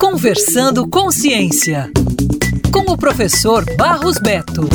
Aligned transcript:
Conversando 0.00 0.88
com 0.88 1.10
Ciência, 1.10 1.90
com 2.72 2.92
o 2.92 2.96
professor 2.96 3.64
Barros 3.76 4.18
Beto. 4.18 4.68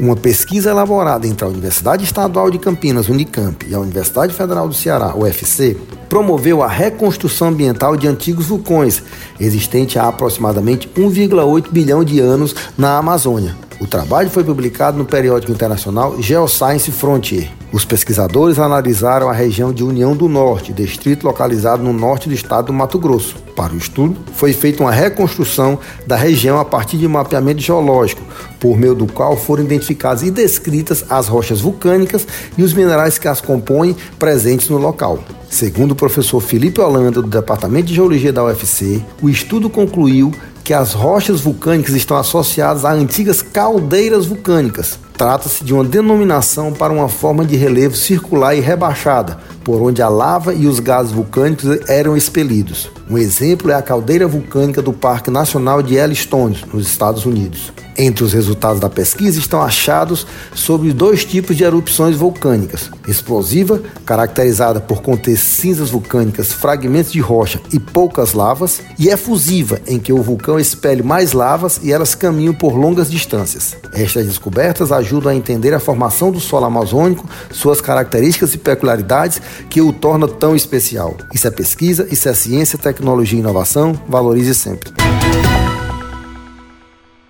Uma 0.00 0.16
pesquisa 0.16 0.70
elaborada 0.70 1.26
entre 1.26 1.44
a 1.44 1.48
Universidade 1.48 2.04
Estadual 2.04 2.50
de 2.50 2.58
Campinas, 2.58 3.08
Unicamp, 3.08 3.66
e 3.68 3.74
a 3.74 3.80
Universidade 3.80 4.32
Federal 4.34 4.68
do 4.68 4.74
Ceará, 4.74 5.14
UFC, 5.16 5.76
promoveu 6.08 6.62
a 6.62 6.68
reconstrução 6.68 7.48
ambiental 7.48 7.96
de 7.96 8.06
antigos 8.06 8.46
vulcões, 8.46 9.02
existente 9.40 9.98
há 9.98 10.08
aproximadamente 10.08 10.88
1,8 10.96 11.70
bilhão 11.70 12.04
de 12.04 12.20
anos 12.20 12.54
na 12.76 12.98
Amazônia. 12.98 13.67
O 13.80 13.86
trabalho 13.86 14.28
foi 14.28 14.42
publicado 14.42 14.98
no 14.98 15.04
periódico 15.04 15.52
internacional 15.52 16.20
Geoscience 16.20 16.90
Frontier. 16.90 17.48
Os 17.72 17.84
pesquisadores 17.84 18.58
analisaram 18.58 19.28
a 19.28 19.32
região 19.32 19.72
de 19.72 19.84
União 19.84 20.16
do 20.16 20.28
Norte, 20.28 20.72
distrito 20.72 21.24
localizado 21.24 21.82
no 21.82 21.92
norte 21.92 22.28
do 22.28 22.34
estado 22.34 22.66
do 22.66 22.72
Mato 22.72 22.98
Grosso. 22.98 23.36
Para 23.54 23.74
o 23.74 23.76
estudo, 23.76 24.16
foi 24.32 24.52
feita 24.52 24.82
uma 24.82 24.90
reconstrução 24.90 25.78
da 26.06 26.16
região 26.16 26.58
a 26.58 26.64
partir 26.64 26.96
de 26.96 27.06
um 27.06 27.10
mapeamento 27.10 27.60
geológico, 27.60 28.22
por 28.58 28.76
meio 28.76 28.96
do 28.96 29.06
qual 29.06 29.36
foram 29.36 29.62
identificadas 29.62 30.24
e 30.24 30.30
descritas 30.30 31.04
as 31.08 31.28
rochas 31.28 31.60
vulcânicas 31.60 32.26
e 32.56 32.62
os 32.64 32.72
minerais 32.72 33.16
que 33.16 33.28
as 33.28 33.40
compõem 33.40 33.94
presentes 34.18 34.68
no 34.68 34.78
local. 34.78 35.22
Segundo 35.50 35.92
o 35.92 35.96
professor 35.96 36.40
Felipe 36.40 36.80
Holanda, 36.80 37.22
do 37.22 37.28
Departamento 37.28 37.86
de 37.86 37.94
Geologia 37.94 38.32
da 38.32 38.44
UFC, 38.44 39.02
o 39.22 39.28
estudo 39.28 39.70
concluiu 39.70 40.32
que 40.68 40.74
as 40.74 40.92
rochas 40.92 41.40
vulcânicas 41.40 41.94
estão 41.94 42.18
associadas 42.18 42.84
a 42.84 42.92
antigas 42.92 43.40
caldeiras 43.40 44.26
vulcânicas. 44.26 44.98
Trata-se 45.16 45.64
de 45.64 45.72
uma 45.72 45.82
denominação 45.82 46.74
para 46.74 46.92
uma 46.92 47.08
forma 47.08 47.42
de 47.42 47.56
relevo 47.56 47.96
circular 47.96 48.54
e 48.54 48.60
rebaixada, 48.60 49.38
por 49.64 49.80
onde 49.80 50.02
a 50.02 50.10
lava 50.10 50.52
e 50.52 50.66
os 50.66 50.78
gases 50.78 51.10
vulcânicos 51.10 51.64
eram 51.88 52.14
expelidos. 52.18 52.90
Um 53.10 53.16
exemplo 53.16 53.70
é 53.70 53.74
a 53.74 53.80
caldeira 53.80 54.28
vulcânica 54.28 54.82
do 54.82 54.92
Parque 54.92 55.30
Nacional 55.30 55.80
de 55.80 55.94
Yellowstone, 55.94 56.62
nos 56.74 56.86
Estados 56.86 57.24
Unidos. 57.24 57.72
Entre 57.96 58.22
os 58.22 58.32
resultados 58.32 58.80
da 58.80 58.88
pesquisa 58.88 59.40
estão 59.40 59.60
achados 59.60 60.24
sobre 60.54 60.92
dois 60.92 61.24
tipos 61.24 61.56
de 61.56 61.64
erupções 61.64 62.16
vulcânicas: 62.16 62.90
explosiva, 63.08 63.82
caracterizada 64.04 64.78
por 64.78 65.02
conter 65.02 65.36
cinzas 65.36 65.90
vulcânicas, 65.90 66.52
fragmentos 66.52 67.10
de 67.10 67.18
rocha 67.18 67.60
e 67.72 67.80
poucas 67.80 68.34
lavas, 68.34 68.80
e 68.98 69.08
efusiva, 69.08 69.80
em 69.84 69.98
que 69.98 70.12
o 70.12 70.22
vulcão 70.22 70.60
expele 70.60 71.02
mais 71.02 71.32
lavas 71.32 71.80
e 71.82 71.90
elas 71.90 72.14
caminham 72.14 72.54
por 72.54 72.76
longas 72.76 73.10
distâncias. 73.10 73.74
Estas 73.92 74.26
descobertas 74.26 74.92
ajudam 74.92 75.32
a 75.32 75.34
entender 75.34 75.74
a 75.74 75.80
formação 75.80 76.30
do 76.30 76.38
solo 76.38 76.66
amazônico, 76.66 77.28
suas 77.50 77.80
características 77.80 78.54
e 78.54 78.58
peculiaridades 78.58 79.42
que 79.68 79.80
o 79.80 79.92
torna 79.92 80.28
tão 80.28 80.54
especial. 80.54 81.16
Isso 81.34 81.48
é 81.48 81.50
pesquisa, 81.50 82.06
isso 82.12 82.28
é 82.28 82.34
ciência, 82.34 82.78
tecnologia 82.78 82.97
e 83.36 83.40
inovação. 83.40 83.94
Valorize 84.08 84.54
sempre. 84.54 85.07